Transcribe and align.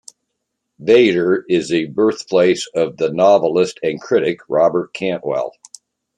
Vader 0.79 1.45
is 1.47 1.69
the 1.69 1.85
birthplace 1.85 2.67
of 2.73 2.97
the 2.97 3.13
novelist 3.13 3.79
and 3.83 4.01
critic 4.01 4.39
Robert 4.49 4.95
Cantwell. 4.95 5.53